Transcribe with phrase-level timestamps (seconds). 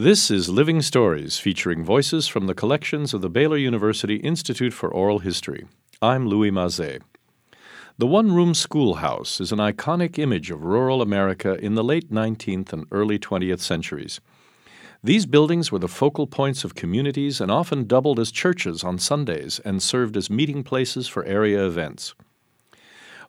[0.00, 4.88] This is Living Stories, featuring voices from the collections of the Baylor University Institute for
[4.88, 5.66] Oral History.
[6.00, 7.02] I'm Louis Mazet.
[7.98, 12.72] The one room schoolhouse is an iconic image of rural America in the late 19th
[12.72, 14.20] and early 20th centuries.
[15.02, 19.58] These buildings were the focal points of communities and often doubled as churches on Sundays
[19.64, 22.14] and served as meeting places for area events.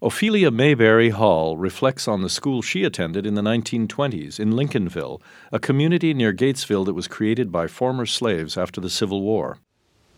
[0.01, 5.19] Ophelia Mayberry Hall reflects on the school she attended in the 1920s in Lincolnville,
[5.51, 9.57] a community near Gatesville that was created by former slaves after the Civil War.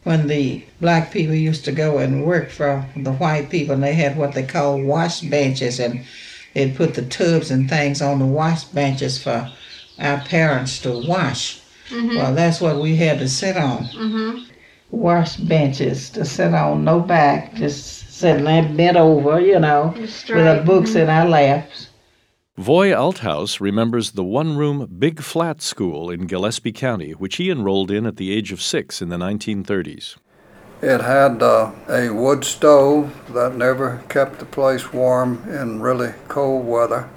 [0.03, 3.94] When the black people used to go and work for the white people, and they
[3.94, 6.05] had what they called wash benches, and
[6.53, 9.52] they'd put the tubs and things on the wash benches for
[9.98, 11.59] our parents to wash.
[11.89, 12.17] Mm-hmm.
[12.17, 13.86] Well, that's what we had to sit on.
[13.86, 14.44] Mm-hmm.
[14.91, 20.30] Wash benches to sit on, no back, just sitting there bent over, you know, with
[20.30, 21.88] our books in our laps.
[22.58, 27.90] Voy Althouse remembers the one room Big Flat School in Gillespie County, which he enrolled
[27.90, 30.17] in at the age of six in the 1930s.
[30.81, 36.67] It had uh, a wood stove that never kept the place warm in really cold
[36.67, 37.09] weather.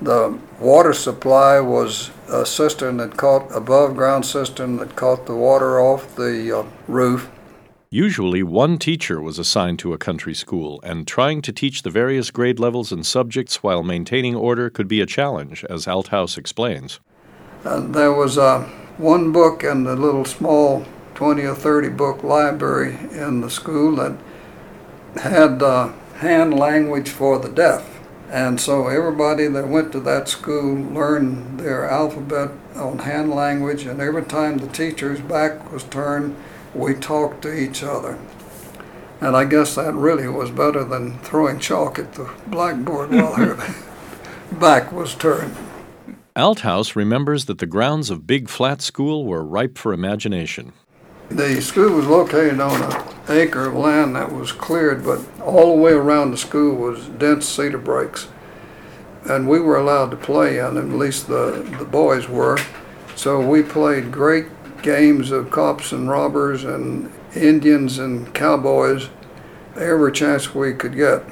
[0.00, 5.80] The water supply was a cistern that caught, above ground cistern that caught the water
[5.80, 7.28] off the uh, roof
[7.92, 12.30] Usually, one teacher was assigned to a country school, and trying to teach the various
[12.30, 17.00] grade levels and subjects while maintaining order could be a challenge, as Althouse explains.
[17.64, 18.62] Uh, there was uh,
[18.96, 24.16] one book in the little small 20 or 30 book library in the school that
[25.20, 27.99] had uh, hand language for the deaf.
[28.30, 34.00] And so everybody that went to that school learned their alphabet on hand language, and
[34.00, 36.36] every time the teacher's back was turned,
[36.72, 38.20] we talked to each other.
[39.20, 43.56] And I guess that really was better than throwing chalk at the blackboard while her
[44.60, 45.56] back was turned.
[46.36, 50.72] Althouse remembers that the grounds of Big Flat School were ripe for imagination.
[51.30, 52.92] The school was located on an
[53.30, 57.48] acre of land that was cleared, but all the way around the school was dense
[57.48, 58.28] cedar brakes.
[59.28, 62.58] And we were allowed to play in them, at least the, the boys were.
[63.14, 64.46] So we played great
[64.82, 69.10] games of cops and robbers and Indians and cowboys
[69.76, 71.22] every chance we could get.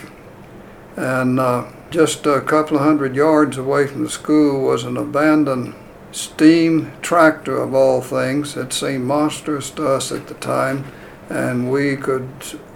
[0.97, 5.75] And uh, just a couple of hundred yards away from the school was an abandoned
[6.13, 8.57] steam tractor of all things.
[8.57, 10.85] It seemed monstrous to us at the time,
[11.29, 12.29] and we could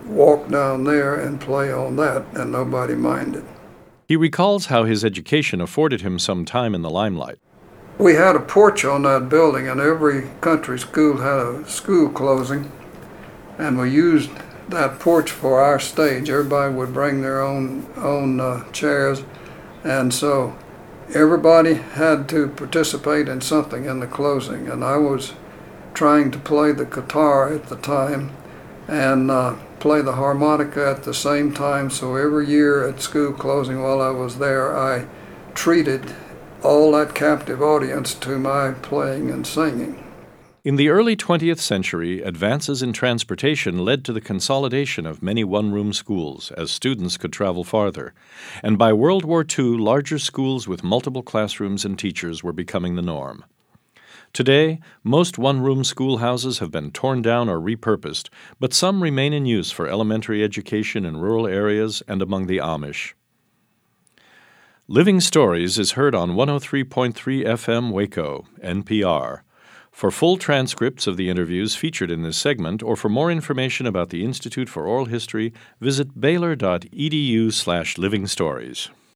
[0.06, 3.44] walk down there and play on that, and nobody minded.
[4.08, 7.38] He recalls how his education afforded him some time in the limelight.
[7.98, 12.72] We had a porch on that building, and every country school had a school closing,
[13.58, 14.30] and we used
[14.69, 16.28] that porch for our stage.
[16.30, 19.22] Everybody would bring their own own uh, chairs,
[19.84, 20.56] and so
[21.14, 24.69] everybody had to participate in something in the closing.
[24.69, 25.34] And I was
[25.94, 28.32] trying to play the guitar at the time,
[28.88, 31.91] and uh, play the harmonica at the same time.
[31.91, 35.06] So every year at school closing, while I was there, I
[35.54, 36.15] treated
[36.62, 40.03] all that captive audience to my playing and singing.
[40.65, 45.72] In the early 20th century, advances in transportation led to the consolidation of many one
[45.72, 48.14] room schools as students could travel farther.
[48.62, 53.03] And by World War II, larger schools with multiple classrooms and teachers were becoming the
[53.03, 53.44] norm.
[54.32, 59.44] Today, most one room schoolhouses have been torn down or repurposed, but some remain in
[59.44, 63.12] use for elementary education in rural areas and among the Amish.
[64.88, 69.43] Living Stories is heard on 103.3 FM Waco, NPR.
[69.91, 74.09] For full transcripts of the interviews featured in this segment or for more information about
[74.09, 78.88] the Institute for Oral History, visit baylor.edu/livingstories.